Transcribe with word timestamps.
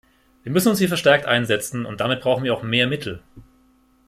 Wir 0.41 0.51
müssen 0.51 0.69
uns 0.69 0.79
hier 0.79 0.87
verstärkt 0.87 1.27
einsetzen, 1.27 1.85
und 1.85 1.99
damit 2.01 2.21
brauchen 2.21 2.43
wir 2.43 2.55
auch 2.55 2.63
mehr 2.63 2.87
Mittel. 2.87 3.21